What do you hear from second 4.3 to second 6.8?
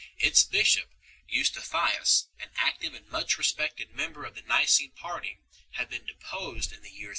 the Nicene party, had been deposed